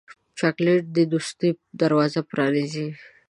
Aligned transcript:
چاکلېټ 0.39 0.83
د 0.95 0.97
دوستۍ 1.13 1.49
دروازه 1.81 2.21
پرانیزي. 2.31 2.87